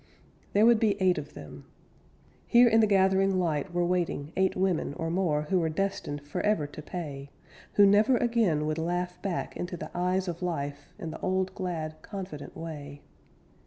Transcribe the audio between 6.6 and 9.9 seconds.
to pay, Who never again would laugh back Into